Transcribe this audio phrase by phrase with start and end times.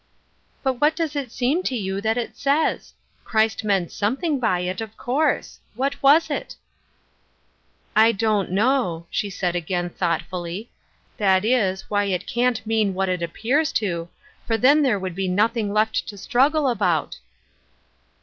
[0.63, 2.93] "But what does it seem to you that it says?
[3.23, 5.59] Christ meant something by it, of course.
[5.75, 6.55] What was it?""
[7.95, 10.71] I don't know," she said again, thoughtfully."
[11.19, 14.09] That is, why it canH mean what it appears to,
[14.47, 17.19] for then there would be nothing left to struggle about."